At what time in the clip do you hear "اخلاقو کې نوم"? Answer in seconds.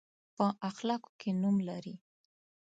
0.69-1.55